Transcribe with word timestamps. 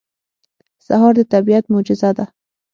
سهار 0.85 1.13
د 1.17 1.19
طبیعت 1.33 1.65
معجزه 1.73 2.09
ده. 2.17 2.25